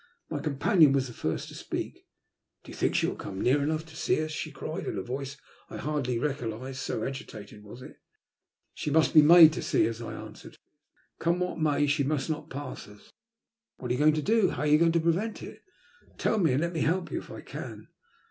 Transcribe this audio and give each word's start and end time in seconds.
My 0.31 0.39
companion 0.39 0.93
was 0.93 1.05
the 1.05 1.13
first 1.13 1.47
to 1.49 1.53
speak. 1.53 2.07
*' 2.31 2.63
Do 2.63 2.71
you 2.71 2.75
think 2.75 2.95
she 2.95 3.05
will 3.05 3.15
come 3.15 3.39
near 3.39 3.61
enough 3.61 3.85
to 3.85 3.95
see 3.95 4.15
us/' 4.15 4.31
she 4.31 4.51
cried, 4.51 4.87
in 4.87 4.97
a 4.97 5.03
voice 5.03 5.37
I 5.69 5.77
hardly 5.77 6.17
recognized, 6.17 6.79
so 6.79 7.03
agitated 7.03 7.63
was 7.63 7.83
it. 7.83 7.97
She 8.73 8.89
must 8.89 9.13
be 9.13 9.21
made 9.21 9.53
to 9.53 9.61
see 9.61 9.87
us," 9.87 10.01
I 10.01 10.15
answered, 10.15 10.55
fiercely. 10.57 10.63
*' 11.01 11.19
Come 11.19 11.39
what 11.41 11.59
may, 11.59 11.85
she 11.85 12.03
must 12.03 12.31
not 12.31 12.49
pass 12.49 12.87
us. 12.87 13.11
*' 13.47 13.77
What 13.77 13.91
are 13.91 13.93
you 13.93 13.99
going 13.99 14.15
to 14.15 14.23
do? 14.23 14.49
How 14.49 14.63
are 14.63 14.67
you 14.67 14.79
going 14.79 14.91
to 14.93 14.99
prevent 14.99 15.43
it? 15.43 15.61
Tell 16.17 16.39
me, 16.39 16.53
and 16.53 16.61
let 16.61 16.73
me 16.73 16.81
help 16.81 17.11
you 17.11 17.19
if 17.19 17.29
I 17.29 17.41
can." 17.41 17.89